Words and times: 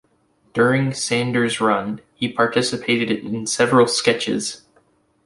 During 0.55 0.95
Sanders' 0.95 1.61
run, 1.61 2.01
he 2.15 2.27
participated 2.33 3.11
in 3.11 3.45
several 3.45 3.85
sketches. 3.85 4.63